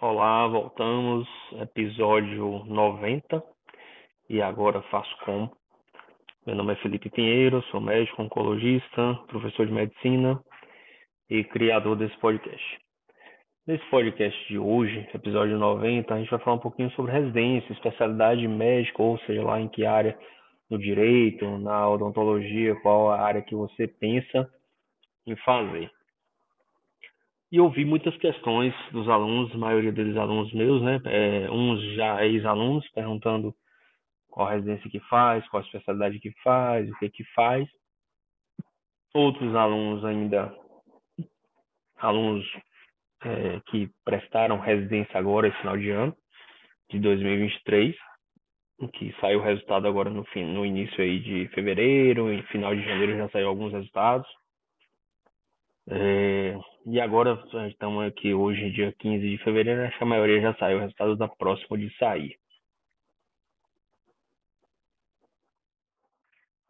[0.00, 1.26] Olá, voltamos,
[1.60, 3.42] episódio 90,
[4.30, 5.50] e agora faço como.
[6.46, 10.40] Meu nome é Felipe Pinheiro, sou médico oncologista, professor de medicina
[11.28, 12.78] e criador desse podcast.
[13.66, 18.46] Nesse podcast de hoje, episódio 90, a gente vai falar um pouquinho sobre residência, especialidade
[18.46, 20.16] médica, ou seja, lá em que área
[20.70, 24.48] no direito, na odontologia, qual a área que você pensa
[25.26, 25.90] em fazer.
[27.50, 31.00] E ouvi muitas questões dos alunos, a maioria deles alunos meus, né?
[31.06, 33.54] É, uns já ex-alunos, perguntando
[34.28, 37.66] qual residência que faz, qual especialidade que faz, o que que faz.
[39.14, 40.54] Outros alunos ainda,
[41.96, 42.46] alunos
[43.22, 46.16] é, que prestaram residência agora, esse final de ano,
[46.90, 47.96] de 2023,
[48.92, 52.84] que saiu o resultado agora no, fim, no início aí de fevereiro, em final de
[52.84, 54.28] janeiro já saiu alguns resultados.
[55.90, 56.56] É,
[56.90, 57.38] e agora
[57.68, 61.16] estamos aqui hoje, dia 15 de fevereiro, acho que a maioria já saiu, o resultado
[61.16, 62.38] da próxima de sair.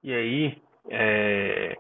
[0.03, 1.77] E aí, é,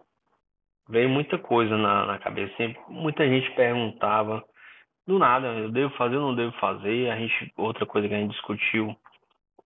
[0.88, 2.54] veio muita coisa na, na cabeça.
[2.88, 4.44] muita gente perguntava,
[5.04, 7.10] do nada, eu devo fazer ou não devo fazer?
[7.10, 8.94] A gente, outra coisa que a gente discutiu,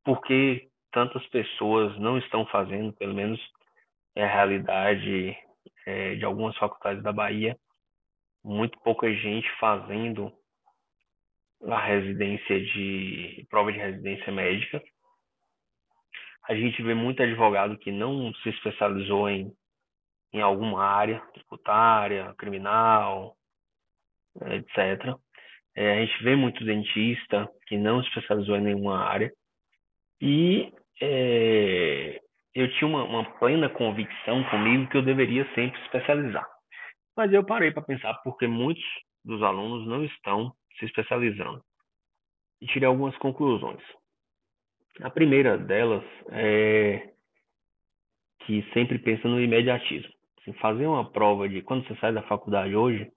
[0.02, 3.38] por que tantas pessoas não estão fazendo, pelo menos
[4.16, 5.36] é a realidade
[5.84, 7.56] é, de algumas faculdades da Bahia,
[8.44, 10.32] muito pouca gente fazendo
[11.64, 14.82] a residência de prova de residência médica.
[16.48, 19.52] A gente vê muito advogado que não se especializou em,
[20.32, 23.36] em alguma área, tributária, criminal,
[24.40, 25.16] etc.
[25.76, 29.32] É, a gente vê muito dentista que não se especializou em nenhuma área.
[30.20, 32.20] E é,
[32.54, 36.46] eu tinha uma, uma plena convicção comigo que eu deveria sempre especializar.
[37.16, 38.84] Mas eu parei para pensar porque muitos
[39.24, 41.62] dos alunos não estão se especializando
[42.60, 43.82] e tirei algumas conclusões.
[45.00, 47.12] A primeira delas é
[48.40, 50.12] que sempre pensa no imediatismo.
[50.40, 53.10] Assim, fazer uma prova de quando você sai da faculdade hoje,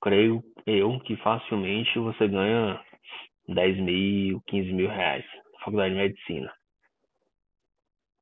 [0.00, 2.82] creio eu que facilmente você ganha
[3.48, 6.52] 10 mil, 15 mil reais na faculdade de medicina.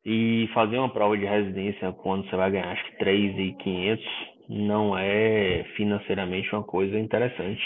[0.05, 5.63] E fazer uma prova de residência quando você vai ganhar acho que 3.500 não é
[5.77, 7.63] financeiramente uma coisa interessante.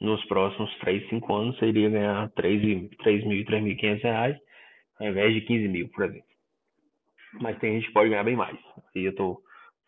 [0.00, 4.36] Nos próximos 3, 5 anos você iria ganhar 3.000, 3.500 reais
[4.98, 6.26] ao invés de 15 mil, por exemplo.
[7.40, 8.58] Mas tem gente que pode ganhar bem mais.
[8.94, 9.38] E eu estou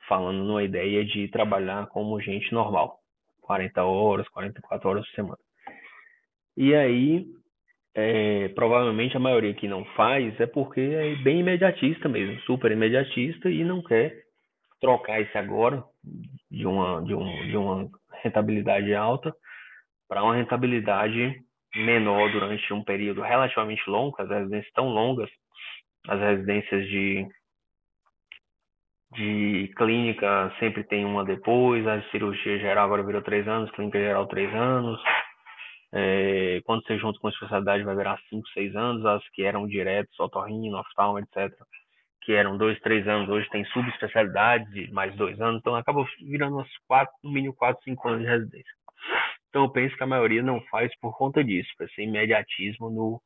[0.08, 3.00] falando numa ideia de trabalhar como gente normal.
[3.42, 5.38] 40 horas, 44 horas por semana.
[6.56, 7.26] E aí,
[7.94, 13.50] é, provavelmente a maioria que não faz é porque é bem imediatista mesmo, super imediatista
[13.50, 14.25] e não quer
[14.86, 15.82] trocar esse agora
[16.48, 17.90] de uma, de um, de uma
[18.22, 19.34] rentabilidade alta
[20.08, 21.34] para uma rentabilidade
[21.74, 25.28] menor durante um período relativamente longo, as residências tão longas,
[26.06, 27.26] as residências de,
[29.14, 34.28] de clínica sempre tem uma depois, a cirurgia geral agora virou três anos, clínica geral
[34.28, 35.02] três anos,
[35.92, 39.66] é, quando você junta com a especialidade vai virar 5, 6 anos, as que eram
[39.66, 41.50] diretos, otorrino, oftalmo, etc.,
[42.26, 46.56] que eram 2, 3 anos, hoje tem subespecialidades de mais 2 anos, então acabou virando
[46.56, 48.72] umas 4, no mínimo 4, 5 anos de residência.
[49.48, 53.22] Então eu penso que a maioria não faz por conta disso, por esse imediatismo no,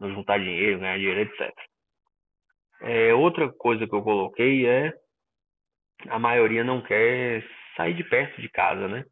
[0.00, 1.54] no juntar dinheiro, ganhar dinheiro, etc.
[2.82, 4.92] É, outra coisa que eu coloquei é
[6.08, 9.04] a maioria não quer sair de perto de casa, né?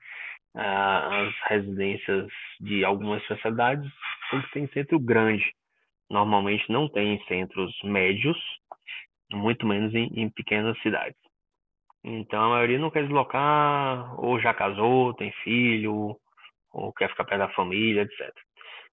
[0.57, 2.29] as residências
[2.61, 3.91] de algumas especialidades
[4.31, 5.45] sempre tem centro grande.
[6.09, 8.39] Normalmente não tem centros médios,
[9.35, 11.19] muito menos em, em pequenas cidades.
[12.03, 16.19] Então a maioria não quer deslocar, ou já casou, tem filho,
[16.73, 18.33] ou quer ficar perto da família, etc.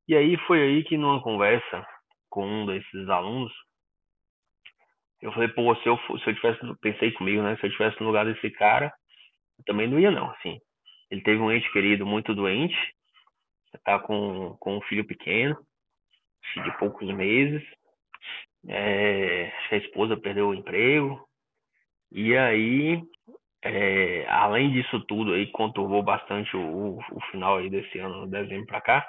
[0.07, 1.85] E aí foi aí que numa conversa
[2.29, 3.52] com um desses alunos,
[5.22, 8.08] eu falei, pô, se eu, se eu tivesse, pensei comigo, né, se eu tivesse no
[8.08, 8.91] lugar desse cara,
[9.59, 10.59] eu também não ia não, assim.
[11.12, 12.75] Ele teve um ente querido muito doente,
[13.75, 15.55] está com, com um filho pequeno,
[16.55, 17.64] de poucos meses.
[18.67, 21.28] É, a esposa perdeu o emprego.
[22.11, 23.02] E aí,
[23.63, 28.81] é, além disso tudo aí, conturbou bastante o, o final aí desse ano, dezembro para
[28.81, 29.08] cá,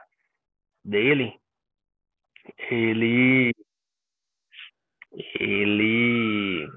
[0.85, 1.33] dele,
[2.71, 3.53] ele
[5.39, 6.69] ele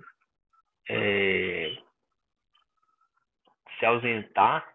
[0.90, 1.78] é,
[3.80, 4.66] se ausentar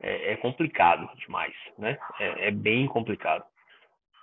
[0.00, 1.98] é, é complicado demais, né?
[2.20, 3.44] É, é, bem complicado.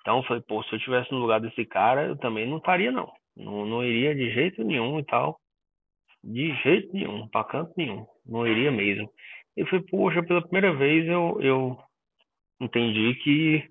[0.01, 2.91] Então eu falei, pô, se eu tivesse no lugar desse cara, eu também não estaria,
[2.91, 3.11] não.
[3.35, 5.39] Não, não iria de jeito nenhum e tal.
[6.23, 8.05] De jeito nenhum, pra canto nenhum.
[8.25, 9.09] Não iria mesmo.
[9.55, 11.77] Eu falei, poxa, pela primeira vez eu, eu
[12.59, 13.69] entendi que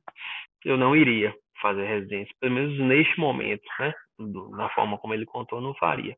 [0.65, 3.93] eu não iria fazer residência, pelo menos neste momento, né?
[4.51, 6.17] Na forma como ele contou, não faria.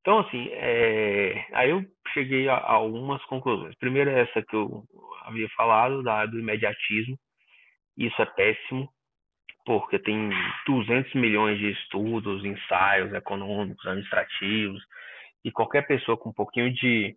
[0.00, 1.46] Então, assim, é...
[1.52, 3.76] aí eu cheguei a, algumas conclusões.
[3.76, 4.84] Primeiro, essa que eu
[5.22, 7.18] havia falado, da, do imediatismo.
[7.96, 8.88] Isso é péssimo,
[9.78, 10.30] porque tem
[10.66, 14.82] 200 milhões de estudos, ensaios econômicos, administrativos,
[15.44, 17.16] e qualquer pessoa com um pouquinho de,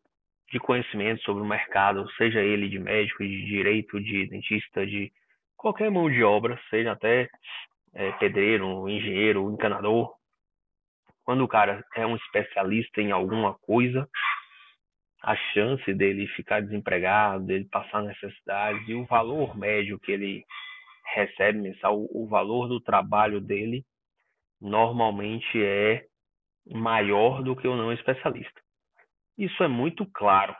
[0.51, 5.11] de conhecimento sobre o mercado, seja ele de médico, de direito, de dentista, de
[5.57, 7.27] qualquer mão de obra, seja até
[7.91, 10.13] é, pedreiro, engenheiro, encanador,
[11.25, 14.07] quando o cara é um especialista em alguma coisa,
[15.23, 20.45] a chance dele ficar desempregado, dele passar necessidade e o valor médio que ele
[21.05, 23.83] recebe mensal, o valor do trabalho dele
[24.59, 26.05] normalmente é
[26.71, 28.61] maior do que o não especialista.
[29.37, 30.55] Isso é muito claro.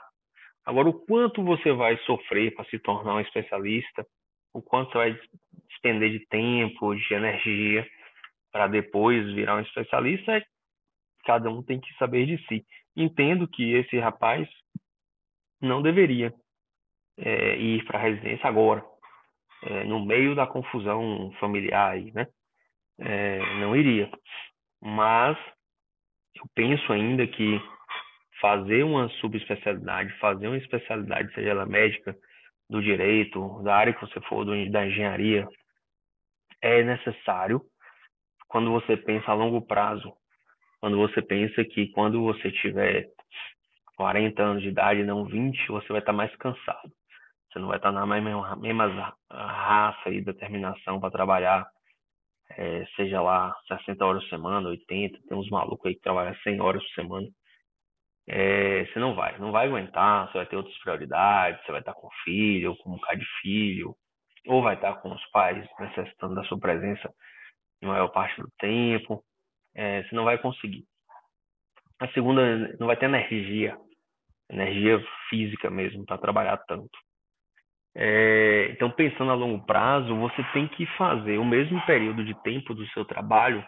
[0.64, 4.06] Agora, o quanto você vai sofrer para se tornar um especialista,
[4.52, 5.20] o quanto você vai
[5.68, 7.86] despender de tempo, de energia
[8.50, 10.42] para depois virar um especialista, é
[11.24, 12.64] cada um tem que saber de si.
[12.96, 14.48] Entendo que esse rapaz
[15.60, 16.32] não deveria
[17.18, 18.84] é, ir para a residência agora,
[19.64, 22.26] é, no meio da confusão familiar aí, né?
[22.98, 24.10] É, não iria.
[24.80, 25.36] Mas
[26.36, 27.60] eu penso ainda que
[28.40, 32.16] fazer uma subespecialidade, fazer uma especialidade, seja ela médica,
[32.68, 35.46] do direito, da área que você for, do, da engenharia,
[36.62, 37.60] é necessário
[38.48, 40.14] quando você pensa a longo prazo
[40.84, 43.08] quando você pensa que quando você tiver
[43.96, 46.92] 40 anos de idade, não 20, você vai estar mais cansado.
[47.54, 51.64] Você não vai estar na mesma, mesma raça e determinação para trabalhar,
[52.50, 56.60] é, seja lá 60 horas por semana, 80, tem uns malucos aí que trabalham 100
[56.60, 57.28] horas por semana.
[58.28, 61.94] É, você não vai, não vai aguentar, você vai ter outras prioridades, você vai estar
[61.94, 63.94] com filho, ou com um bocado de filho,
[64.46, 67.08] ou vai estar com os pais necessitando da sua presença
[67.86, 69.22] maior parte do tempo
[69.74, 70.84] é, você não vai conseguir.
[72.00, 73.76] A segunda, não vai ter energia,
[74.50, 74.98] energia
[75.28, 76.96] física mesmo para trabalhar tanto.
[77.96, 82.74] É, então, pensando a longo prazo, você tem que fazer o mesmo período de tempo
[82.74, 83.64] do seu trabalho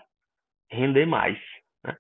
[0.71, 1.39] render mais.
[1.85, 1.97] Né?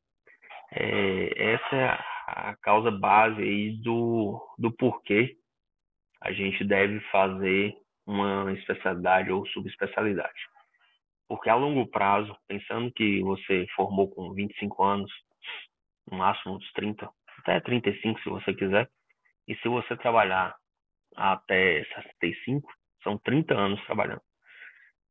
[0.72, 1.88] É, essa é
[2.26, 5.36] a, causa base aí do, do porquê
[6.20, 7.74] a gente deve fazer
[8.04, 10.48] uma especialidade ou subespecialidade.
[11.28, 15.12] Porque a longo prazo, pensando que você formou com 25 anos,
[16.10, 17.08] no máximo uns 30,
[17.38, 18.88] até 35 se você quiser,
[19.46, 20.56] e se você trabalhar
[21.16, 22.68] até 65,
[23.02, 24.20] são 30 anos trabalhando.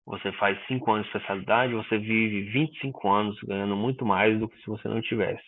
[0.06, 4.57] Você faz 5 anos de especialidade, você vive 25 anos ganhando muito mais do que
[4.62, 5.44] se você não tivesse.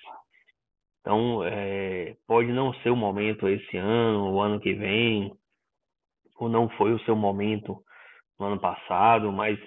[1.01, 5.31] Então, é, pode não ser o momento esse ano, o ano que vem,
[6.39, 7.77] ou não foi o seu momento
[8.39, 9.59] no ano passado, mas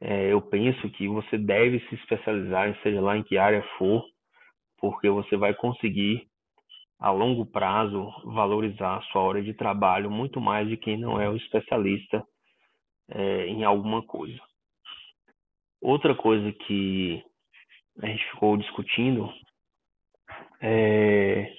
[0.00, 4.04] é, eu penso que você deve se especializar, seja lá em que área for,
[4.78, 6.26] porque você vai conseguir,
[6.98, 11.28] a longo prazo, valorizar a sua hora de trabalho muito mais de quem não é
[11.28, 12.24] o especialista
[13.10, 14.40] é, em alguma coisa.
[15.80, 17.22] Outra coisa que
[18.02, 19.30] a gente ficou discutindo
[20.60, 21.52] é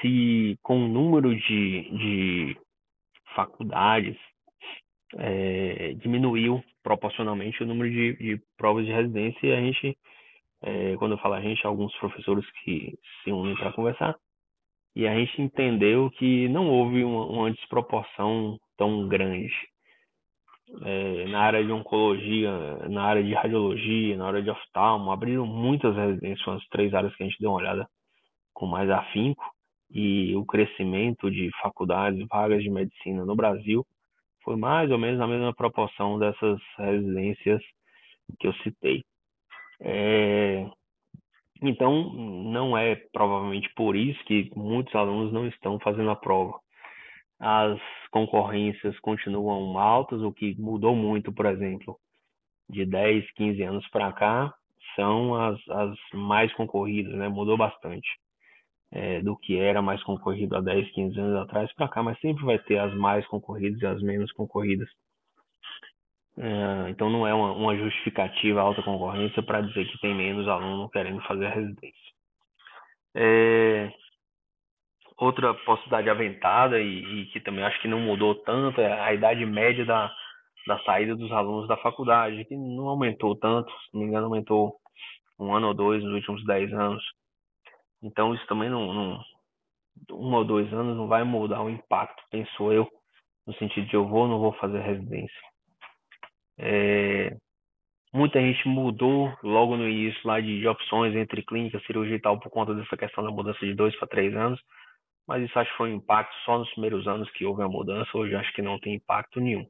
[0.00, 2.56] se com o número de, de
[3.34, 4.16] faculdades
[5.16, 9.96] é, diminuiu proporcionalmente o número de, de, provas de residência e a gente,
[10.62, 14.16] é, quando eu falo a gente, alguns professores que se unem para conversar,
[14.94, 19.52] e a gente entendeu que não houve uma, uma desproporção tão grande.
[20.84, 22.50] É, na área de oncologia,
[22.88, 27.22] na área de radiologia, na área de oftalmo, abriram muitas residências, as três áreas que
[27.22, 27.86] a gente deu uma olhada
[28.54, 29.44] com mais afinco,
[29.90, 33.84] e o crescimento de faculdades, vagas de medicina no Brasil
[34.42, 37.62] foi mais ou menos a mesma proporção dessas residências
[38.38, 39.04] que eu citei.
[39.82, 40.66] É,
[41.62, 46.58] então, não é provavelmente por isso que muitos alunos não estão fazendo a prova.
[47.40, 51.98] As concorrências continuam altas, o que mudou muito, por exemplo,
[52.70, 54.54] de 10, 15 anos para cá,
[54.96, 57.28] são as, as mais concorridas, né?
[57.28, 58.08] Mudou bastante
[58.92, 62.44] é, do que era mais concorrido há 10, 15 anos atrás para cá, mas sempre
[62.44, 64.88] vai ter as mais concorridas e as menos concorridas.
[66.38, 70.48] É, então não é uma, uma justificativa a alta concorrência para dizer que tem menos
[70.48, 72.12] aluno querendo fazer a residência.
[73.14, 73.92] É,
[75.18, 79.44] outra possibilidade aventada e, e, que também acho que não mudou tanto é a idade
[79.44, 80.10] média da,
[80.66, 84.76] da saída dos alunos da faculdade, que não aumentou tanto, se não me engano aumentou
[85.38, 87.04] um ano ou dois nos últimos 10 anos.
[88.02, 89.20] Então isso também não, não
[90.10, 92.88] um ou dois anos não vai mudar o impacto, penso eu,
[93.46, 95.51] no sentido de eu vou ou não vou fazer residência.
[96.64, 97.36] É,
[98.12, 102.38] muita gente mudou logo no início lá de, de, opções entre clínica, cirurgia e tal
[102.38, 104.60] por conta dessa questão da mudança de dois para três anos,
[105.26, 108.16] mas isso acho que foi um impacto só nos primeiros anos que houve a mudança,
[108.16, 109.66] hoje acho que não tem impacto nenhum.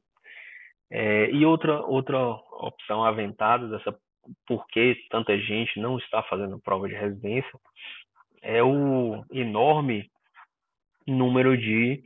[0.91, 3.97] É, e outra, outra opção aventada dessa
[4.45, 7.51] por que tanta gente não está fazendo prova de residência
[8.41, 10.09] é o enorme
[11.07, 12.03] número de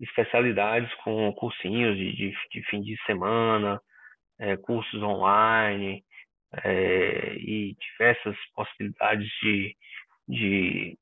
[0.00, 3.80] especialidades com cursinhos de, de, de fim de semana,
[4.38, 6.04] é, cursos online
[6.64, 9.76] é, e diversas possibilidades de,
[10.28, 10.98] de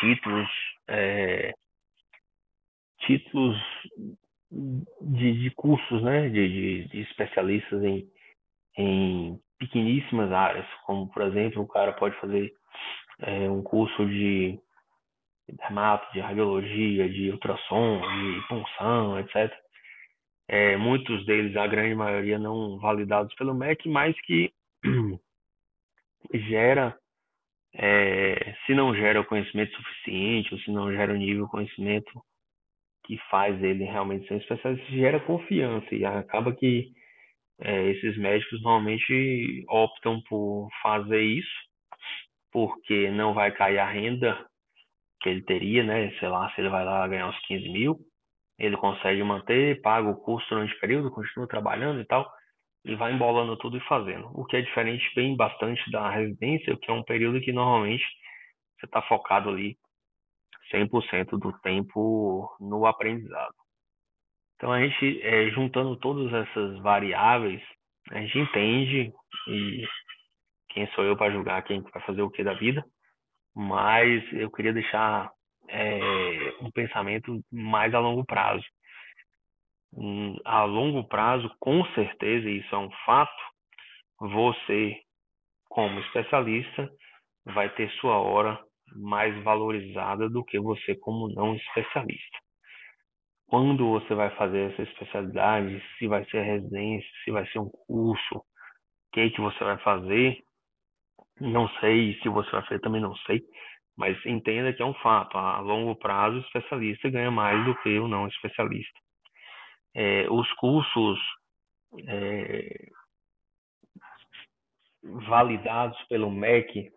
[0.00, 0.48] títulos,
[0.88, 1.52] é,
[3.00, 3.56] títulos
[4.50, 8.08] de, de, cursos, né, de, de, especialistas em,
[8.76, 12.52] em pequeníssimas áreas, como por exemplo o cara pode fazer
[13.20, 14.58] é, um curso de
[15.48, 19.52] dermato, de radiologia, de ultrassom, de punção, etc.
[20.52, 24.52] É, muitos deles, a grande maioria, não validados pelo MEC, mas que
[26.50, 26.94] gera,
[27.74, 32.22] é, se não gera o conhecimento suficiente, ou se não gera o nível de conhecimento
[33.06, 36.92] que faz ele realmente ser um especialista, gera confiança e acaba que
[37.58, 41.72] é, esses médicos normalmente optam por fazer isso
[42.52, 44.46] porque não vai cair a renda
[45.22, 46.10] que ele teria, né?
[46.18, 47.98] Sei lá, se ele vai lá ganhar uns 15 mil,
[48.62, 52.30] ele consegue manter, paga o custo durante o período, continua trabalhando e tal,
[52.84, 54.30] e vai embolando tudo e fazendo.
[54.34, 58.04] O que é diferente bem bastante da residência, que é um período que normalmente
[58.78, 59.76] você está focado ali
[60.72, 63.54] 100% do tempo no aprendizado.
[64.56, 67.60] Então a gente, é, juntando todas essas variáveis,
[68.10, 69.12] a gente entende
[69.48, 69.84] e
[70.70, 72.84] quem sou eu para julgar quem vai fazer o que da vida,
[73.54, 75.30] mas eu queria deixar
[75.68, 76.00] é,
[76.62, 78.64] um pensamento mais a longo prazo.
[80.44, 83.42] A longo prazo, com certeza, isso é um fato,
[84.18, 84.96] você,
[85.68, 86.88] como especialista,
[87.44, 88.58] vai ter sua hora
[88.94, 92.38] mais valorizada do que você como não especialista.
[93.46, 98.36] Quando você vai fazer essa especialidade, se vai ser residência, se vai ser um curso,
[98.38, 98.44] o
[99.12, 100.42] que, que você vai fazer,
[101.38, 103.42] não sei se você vai fazer, também não sei,
[103.96, 105.36] mas entenda que é um fato.
[105.36, 108.98] A longo prazo, o especialista ganha mais do que o não especialista.
[109.94, 111.18] É, os cursos
[112.08, 112.88] é,
[115.28, 116.90] validados pelo MEC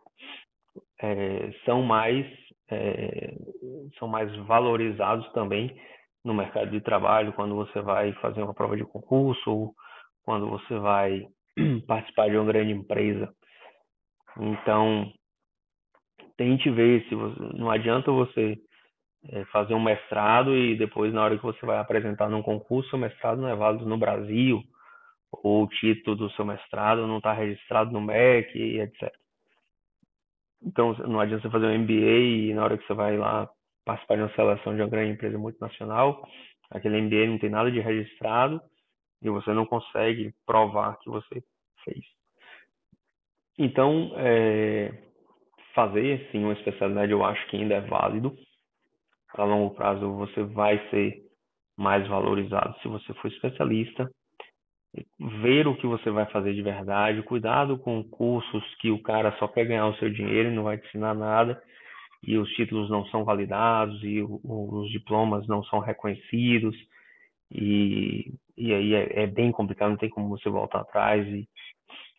[1.02, 2.26] é, são mais
[2.70, 3.36] é,
[4.00, 5.76] são mais valorizados também
[6.24, 9.76] no mercado de trabalho quando você vai fazer uma prova de concurso ou
[10.24, 11.28] quando você vai
[11.86, 13.32] participar de uma grande empresa
[14.38, 15.12] então,
[16.38, 18.58] tente ver se você, não adianta você
[19.30, 23.00] é, fazer um mestrado e depois na hora que você vai apresentar num concurso, o
[23.00, 24.62] mestrado não é válido no Brasil,
[25.32, 29.14] ou o título do seu mestrado não está registrado no MEC, etc.
[30.64, 33.50] Então, não adianta você fazer um MBA e na hora que você vai lá
[33.86, 36.28] participar de uma seleção de uma grande empresa multinacional,
[36.72, 38.60] aquele MBA não tem nada de registrado
[39.22, 41.44] e você não consegue provar que você
[41.84, 42.04] fez.
[43.58, 44.92] Então, é,
[45.76, 48.36] fazer sim uma especialidade eu acho que ainda é válido.
[49.36, 51.22] A longo prazo você vai ser
[51.78, 54.10] mais valorizado se você for especialista.
[55.42, 59.48] Ver o que você vai fazer de verdade, cuidado com cursos que o cara só
[59.48, 61.62] quer ganhar o seu dinheiro e não vai te ensinar nada,
[62.24, 66.74] e os títulos não são validados, e os diplomas não são reconhecidos,
[67.52, 71.46] e, e aí é, é bem complicado, não tem como você voltar atrás e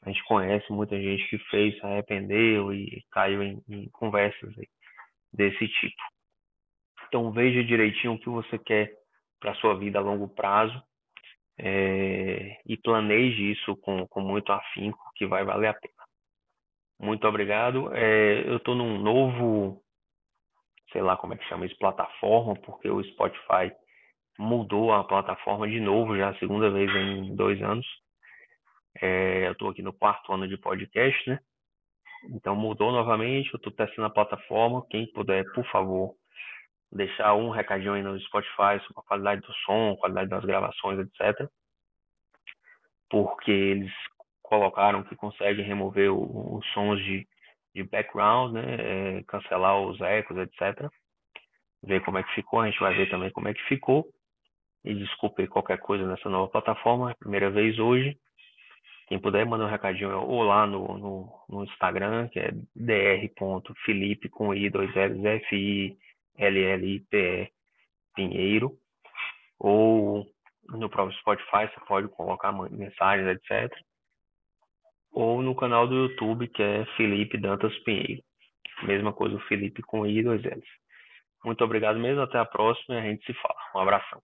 [0.07, 4.55] a gente conhece muita gente que fez, se arrependeu e caiu em, em conversas
[5.33, 6.03] desse tipo.
[7.09, 8.93] Então veja direitinho o que você quer
[9.41, 10.81] para sua vida a longo prazo
[11.59, 15.93] é, e planeje isso com, com muito afinco, que vai valer a pena.
[17.01, 17.93] Muito obrigado.
[17.93, 19.83] É, eu estou num novo,
[20.93, 23.73] sei lá como é que chama isso, plataforma, porque o Spotify
[24.39, 27.87] mudou a plataforma de novo, já a segunda vez em dois anos.
[29.03, 31.39] É, eu estou aqui no quarto ano de podcast, né?
[32.31, 34.87] Então mudou novamente, eu estou testando a plataforma.
[34.91, 36.15] Quem puder, por favor,
[36.91, 41.49] deixar um recadinho aí no Spotify sobre a qualidade do som, qualidade das gravações, etc.
[43.09, 43.93] Porque eles
[44.43, 47.27] colocaram que conseguem remover os sons de,
[47.75, 49.19] de background, né?
[49.19, 50.89] É, cancelar os ecos, etc.
[51.83, 54.07] Ver como é que ficou, a gente vai ver também como é que ficou.
[54.85, 58.17] E desculpe qualquer coisa nessa nova plataforma, é a primeira vez hoje.
[59.07, 64.53] Quem puder mandar um recadinho ou lá no, no, no Instagram, que é dr.felipe com
[64.53, 65.97] i 2 L's F I
[66.37, 67.53] L L I P E
[68.15, 68.73] Pinheiro,
[69.59, 70.27] ou
[70.69, 73.73] no próprio Spotify, você pode colocar mensagens, etc.
[75.13, 78.23] Ou no canal do YouTube, que é Felipe Dantas Pinheiro.
[78.83, 80.67] Mesma coisa, o Felipe com I e dois L's.
[81.45, 83.55] Muito obrigado mesmo, até a próxima e a gente se fala.
[83.75, 84.21] Um abração.